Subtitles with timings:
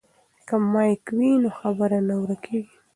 [0.47, 2.75] که مایک وي نو خبره نه ورکیږي.